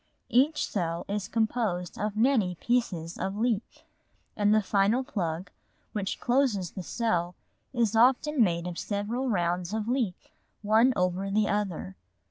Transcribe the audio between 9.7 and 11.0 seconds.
of leaf one